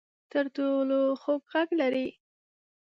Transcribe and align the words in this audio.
ته 0.03 0.07
تر 0.41 0.45
ټولو 0.55 0.99
خوږ 1.21 1.41
غږ 1.51 1.69
لرې 1.79 2.07